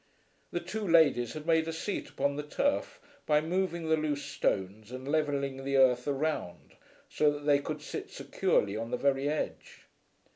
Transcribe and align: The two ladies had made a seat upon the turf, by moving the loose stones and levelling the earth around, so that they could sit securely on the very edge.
The 0.49 0.59
two 0.59 0.87
ladies 0.87 1.33
had 1.33 1.45
made 1.45 1.67
a 1.67 1.71
seat 1.71 2.09
upon 2.09 2.35
the 2.35 2.41
turf, 2.41 2.99
by 3.27 3.39
moving 3.39 3.87
the 3.87 3.95
loose 3.97 4.25
stones 4.25 4.91
and 4.91 5.07
levelling 5.07 5.63
the 5.63 5.77
earth 5.77 6.07
around, 6.07 6.75
so 7.07 7.29
that 7.31 7.45
they 7.45 7.59
could 7.59 7.83
sit 7.83 8.09
securely 8.09 8.75
on 8.75 8.89
the 8.89 8.97
very 8.97 9.29
edge. 9.29 9.83